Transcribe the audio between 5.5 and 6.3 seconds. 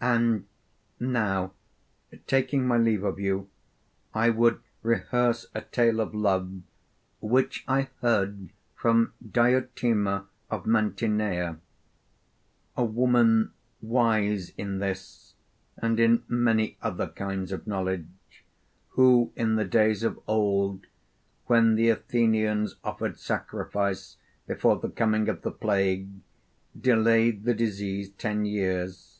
a tale of